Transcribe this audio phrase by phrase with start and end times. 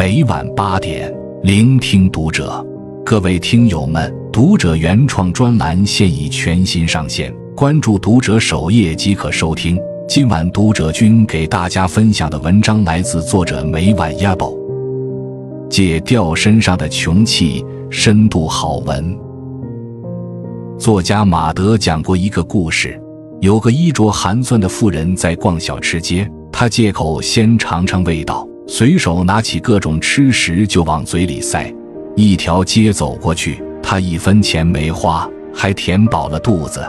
[0.00, 2.66] 每晚八点，聆听读者。
[3.04, 9.78] 各位听友们，读者原创专栏现已全新上线，关注读者首页即可收听。
[10.08, 14.50] 今晚读者君给大家分享的文章来自作者每晚鸭宝。
[15.68, 19.14] 戒掉身上的穷气，深度好文。
[20.78, 22.98] 作家马德讲过一个故事，
[23.42, 28.48] 有个衣着寒酸的妇人在逛小吃街，她借口先尝尝味道。
[28.72, 31.74] 随手拿起各种吃食就往嘴里塞，
[32.14, 36.80] 一条街走过去，他一分钱没花，还填饱了肚子。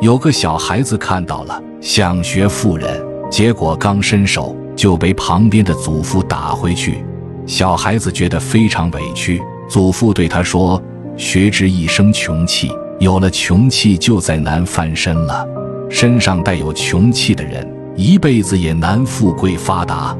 [0.00, 2.88] 有个小孩子看到了，想学富人，
[3.30, 7.04] 结果刚伸手就被旁边的祖父打回去。
[7.44, 10.82] 小孩子觉得非常委屈，祖父对他说
[11.18, 15.46] ：“学之一生穷气，有了穷气就再难翻身了。
[15.90, 20.16] 身上带有穷气的人，一辈子也难富贵发达。”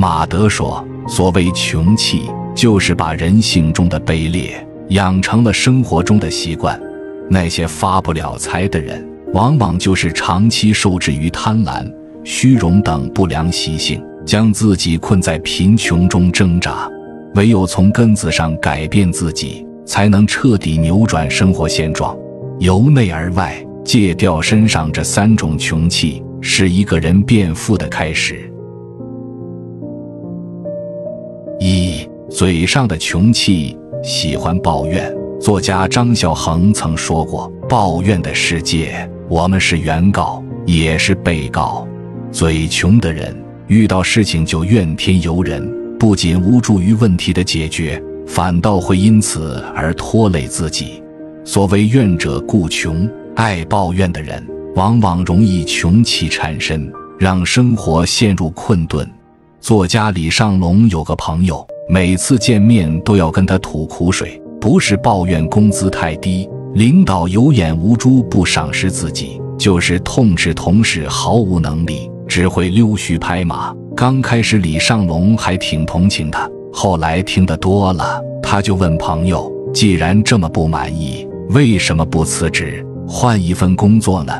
[0.00, 6.80] 马德说：“所谓穷气，就是把人性中的卑劣养成了生活中的习惯。
[7.28, 11.84] 那些发不了财的人，往往就是长期受制于贪婪、
[12.22, 16.88] 虚荣等不良习性，将自己困在贫穷中挣扎。
[17.34, 22.16] 唯有从根子上改变自己，才能彻底扭转生活现状。
[22.60, 28.48] 由内而外戒掉身上这三种穷气，是一个人变富的开始。”
[32.30, 35.10] 嘴上的穷气，喜欢抱怨。
[35.40, 41.88] 作家张孝恒曾说过：“抱怨的世界，我们是原告，也是被告。
[42.30, 43.34] 嘴穷的人，
[43.66, 45.66] 遇到事情就怨天尤人，
[45.98, 51.02] 不仅无助于问题的解决，反倒会因此而拖累自己。
[51.44, 59.08] 所谓怨者故穷，爱抱怨的人，往往容易穷气缠身，让生活陷入困顿。”
[59.68, 73.70] 作家李尚龙有个朋友，每次见面都要跟他吐苦水，不是抱怨工资太低，领导有眼无珠不赏识自己，就是痛斥同事毫无能力，只会溜须拍马。
[73.94, 84.32] 刚开始李尚龙还挺同情他，后来听得多了，他就问朋友：“既然这么不满意，为什么不辞职换一份工作呢？”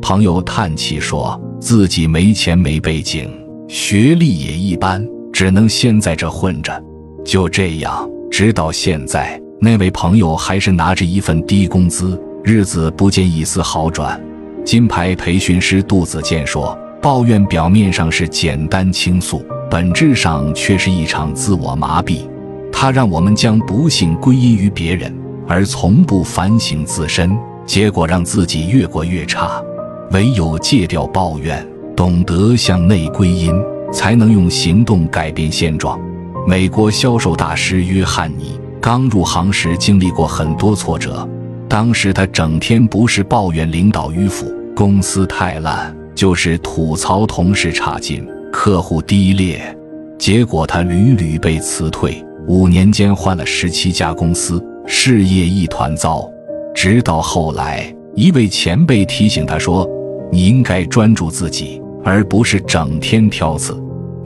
[0.00, 3.28] 朋友叹气说：“自己没钱没背景。”
[3.68, 6.82] 学历也一般，只能先在这混着。
[7.24, 14.20] 就这样，直到现在，那位朋友还是拿着一份低工资，日子不见一丝好转。
[14.64, 22.20] 金牌培训师杜子健说：“抱怨表面上是简单倾诉，本质上却是一场自我麻痹。
[22.72, 25.12] 它让我们将不幸归因于别人，
[25.48, 29.60] 而从不反省自身，结果让自己越过越差。
[30.12, 33.50] 唯有戒掉抱怨。”懂得向内归因，
[33.90, 35.98] 才能用行动改变现状。
[36.46, 41.26] 美国销售大师约翰尼刚入行时经历过很多挫折，
[41.68, 44.46] 当时他整天不是抱怨领导迂腐、
[44.76, 49.60] 公司太烂，就是吐槽同事差劲、客户低劣。
[50.18, 56.30] 结果他屡屡被辞退，五年间换了十七家公司，事业一团糟。
[56.74, 59.88] 直到后来，一位前辈提醒他说
[60.30, 63.76] ：“你应该专注自己。”而不是整天挑刺，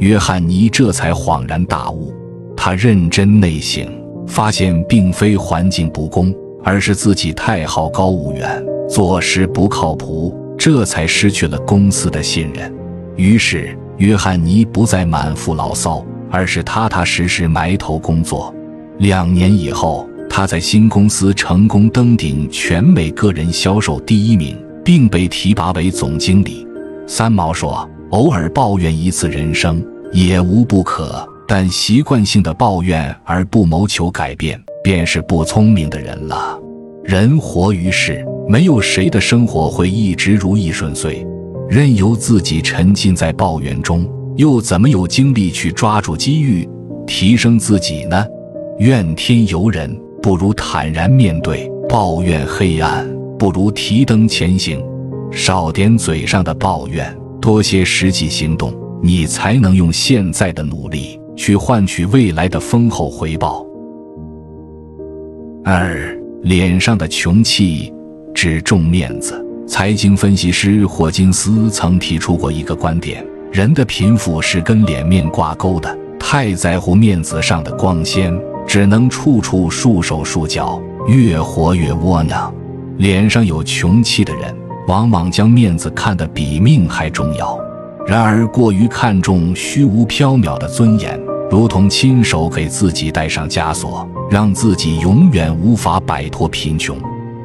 [0.00, 2.14] 约翰尼这才恍然大悟。
[2.54, 3.88] 他认真内省，
[4.26, 6.30] 发现并非环境不公，
[6.62, 12.70] 而是自己太好高骛远，做事不靠谱，这才失去了公司的信任。
[13.16, 18.54] 于是，约翰尼不再满腹牢骚，而是踏踏实实埋头工作。
[18.98, 24.54] 两年以后，他在新公司成功登顶全美个人销售第一名，
[24.84, 26.66] 并被提拔为总经理。
[27.12, 36.56] 三毛说：“偶尔抱怨一次人生也无不可，但习惯性的抱怨而不谋求改变，便是不聪明的人了。
[37.02, 41.26] 人活于世，没有谁的生活会一直如意顺遂。
[41.68, 46.66] 任由自己沉浸在抱怨中，又怎么有精力去抓住机遇，
[47.08, 48.24] 提升自己呢？
[48.78, 53.04] 怨天尤人，不如坦然面对；抱怨黑暗，
[53.36, 54.80] 不如提灯前行。”
[55.30, 58.72] 少点嘴上的抱怨，多些实际行动，
[59.02, 63.64] 你才能用现在的努力去换取未来的丰厚回报。
[65.64, 67.92] 二，脸上的穷气
[68.34, 69.44] 只重面子。
[69.66, 75.96] 财经分析师霍金斯曾提出过一个观点：人的贫富是跟脸面挂钩的。
[76.18, 78.36] 太在乎面子上的光鲜，
[78.66, 82.52] 只能处处束手束脚，越活越窝囊。
[82.98, 84.54] 脸上有穷气的人。
[84.90, 87.56] 往往将面子看得比命还重要，
[88.08, 91.16] 然而过于看重虚无缥缈的尊严，
[91.48, 96.98] 如同亲手给自己戴上枷锁，让自己永远无法摆脱贫穷。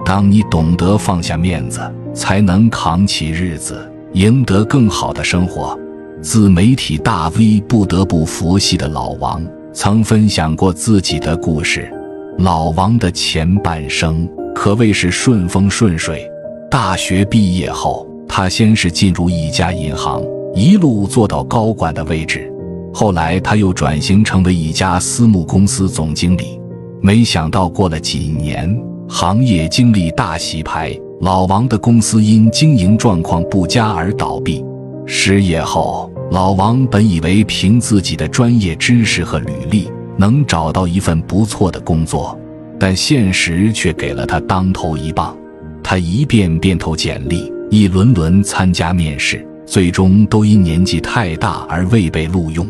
[0.04, 1.80] 当你懂得放下面子，
[2.16, 5.80] 才能扛起日子，赢得更好的生活。
[6.24, 11.88] 自媒体大 V 不得不佛系的老王曾分享过自己的故事。
[12.40, 16.28] 老王的前半生可谓是顺风顺水。
[16.70, 20.22] 大学毕业后，他先是进入一家银行，
[20.54, 22.52] 一路做到高管的位置。
[22.94, 26.60] 后来他又转型成为一家私募公司总经理。
[27.02, 28.78] 没想到过了几年，
[29.08, 34.64] 行业经历大洗牌，老王的公司因经营状况不佳而倒闭。
[35.06, 39.90] 失业后，老王本以为凭自己的专业知识和履历。
[40.18, 42.40] 能找到一份不错的工作，
[42.80, 45.36] 但现实却给了他当头一棒。
[45.88, 52.68] 他一遍遍投简历，一轮轮参加面试，最终都因年纪太大而未被录用。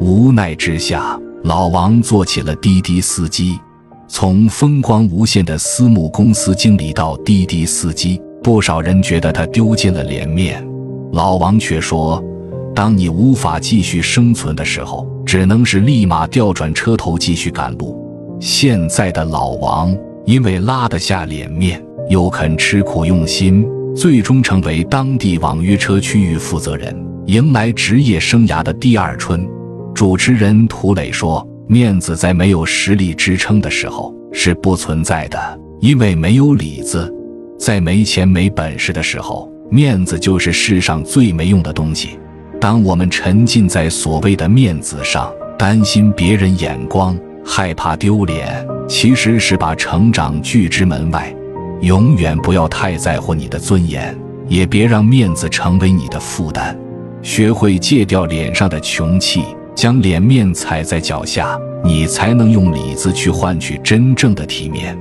[0.00, 3.60] 无奈之下，老王做起了滴滴司机。
[4.08, 10.66] 从风光无限的私募公司经理到滴滴司机，不少人觉得他丢尽了脸面。
[11.12, 12.24] 老王却说。
[12.74, 17.94] 当你无法继续生存的时候，只能是立马调转车头继续赶路。
[18.40, 23.66] 现在的老王因为拉得下脸面，又肯吃苦用心，
[23.96, 26.94] 最终成为当地网约车区域负责人，
[27.26, 29.46] 迎来职业生涯的第二春。
[29.94, 37.12] 主持人涂磊说：“面子在没有实力支撑的时候是不存在的，因为没有里子。
[37.58, 42.18] 在没钱没本事的时候，面子就是世上最没用的东西。”
[42.60, 51.34] 当我们沉浸在所谓的面子上，担心别人眼光，害怕丢脸，其实是把成长拒之门外。
[51.84, 54.16] 永远不要太在乎你的尊严，
[54.48, 56.76] 也别让面子成为你的负担。
[57.20, 59.44] 学会戒掉脸上的穷气，
[59.74, 64.98] 将脸面踩在脚下，你才能用里子去换取真正的体面。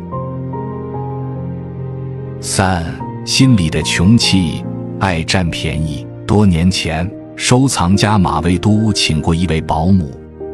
[2.41, 2.85] 三，
[3.25, 4.63] 心里的穷气，
[4.99, 6.05] 爱占便宜。
[6.27, 7.09] 多年前。
[7.35, 10.11] 收藏家马未都请过一位保姆，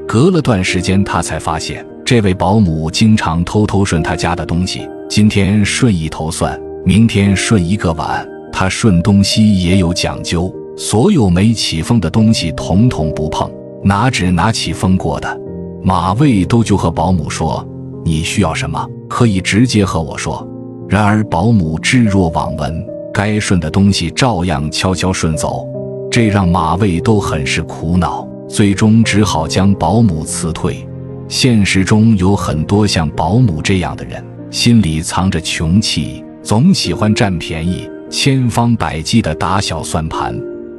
[0.08, 4.88] 隔了段时间，他才发现这位保姆经常偷偷顺他家的东西。
[5.10, 8.24] 今天顺一头蒜，明天顺一个碗。
[8.54, 13.50] 他顺东西也有讲究，所有没起封的东西统统不碰，
[13.84, 15.42] 拿只拿起封过的。
[15.82, 17.68] 马未都就和保姆说
[18.06, 20.48] ：“你需要什么，可以直接和我说。”
[20.88, 25.68] 然而保姆置若罔闻，该顺的东西照样悄悄顺走。
[26.12, 30.88] 这让马未都很是苦恼，最终只好将保姆辞退。
[31.28, 40.36] 现实中有很多像保姆这样的人，心里藏着穷气，总喜欢占便宜，千方百计的打小算盘。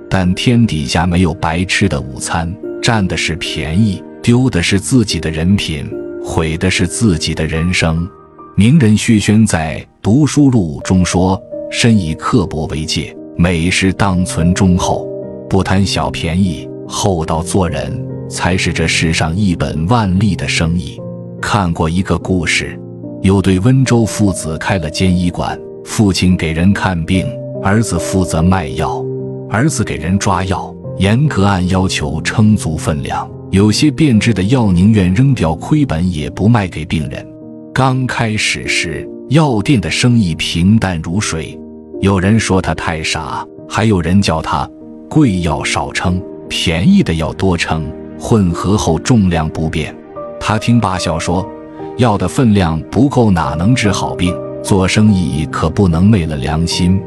[0.08, 2.52] 但天底下没有白吃的午餐，
[2.82, 5.88] 占的是便宜，丢的是自己的人品，
[6.20, 8.08] 毁的是自己的人生。
[8.56, 11.40] 名人薛轩在《读书录》中说
[11.70, 15.08] ：“深以刻薄为戒，美事当存忠厚。”
[15.48, 21.00] 不贪小便宜，厚道做人才是这世上一本万利的生意。
[21.40, 22.78] 看过一个故事，
[23.22, 27.26] 有对温州父子开了间医馆，父亲给人看病，
[27.62, 29.04] 儿子负责卖药。
[29.50, 37.26] 儿子给人抓药，严格按要求称足分量，有些变质的药宁愿扔掉亏本也不卖给病人。
[37.74, 41.58] 刚开始时，药店的生意平淡如水，
[42.00, 44.68] 有人说他太傻，还有人叫他。
[45.10, 47.84] 贵药少称，便宜的药多称。
[48.18, 49.94] 混合后重量不变。
[50.38, 51.46] 他听罢笑说
[51.96, 54.34] ：“药的分量不够，哪能治好病？
[54.62, 57.00] 做生意可不能昧了良心。”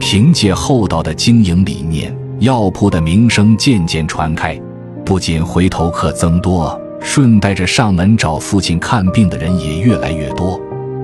[0.00, 4.58] 凭借厚道的经营理念，药铺的名声渐渐传开，
[5.04, 10.58] 不仅回头客增多，顺带着上门找父亲看病的人也越来越多。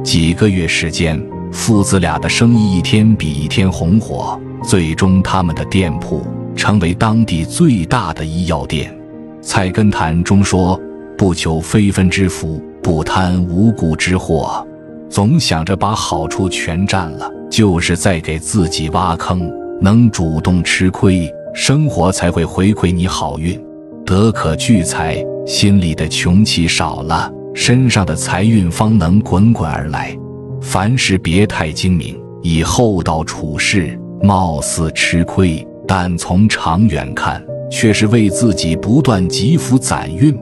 [0.05, 6.25] 几个月时间，父子俩的生意一天比一天红火，最终他们的店铺。
[6.57, 8.97] 成为当地最大的医药店，
[9.43, 10.81] 《菜根谭》中说
[11.19, 14.65] ：“不求非分之福，不贪无故之祸。”
[15.11, 19.51] 总想着把好处全占了，就是在给自己挖坑。
[19.81, 23.61] 能主动吃亏，生活才会回馈你好运。
[24.05, 30.17] 得可聚财，心里的穷气少了，身上的财运方能滚滚而来。
[30.61, 35.67] 凡事别太精明，以厚道处事，貌似吃亏。
[35.87, 40.37] 但从长远看，却是为自己不断积福攒运。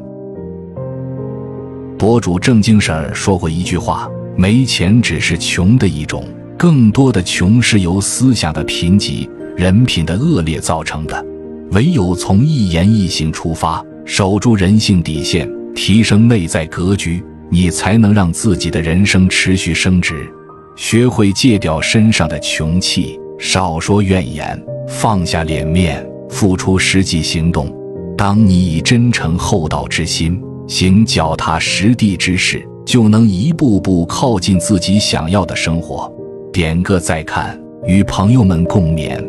[2.02, 6.25] 博主正经事儿说过一句话：“没钱只是穷的一种，
[6.59, 11.25] 更多的穷是由思想的贫瘠、人品的恶劣造成的。
[11.71, 20.28] 唯有从一言一行出发，守住人性底线，提升内在格局，你才能让自己的人生持续升值。
[20.75, 27.73] 学会戒掉身上的穷气，少说怨言，放下脸面，付出实际行动。
[28.18, 30.42] 当你以真诚厚道之心
[30.73, 36.11] 行脚踏实地之事，就能一步步靠近自己想要的生活。
[36.50, 39.23] 点个再看，与朋友们共勉。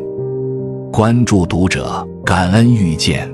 [0.89, 3.29] 关注读者，感恩遇见。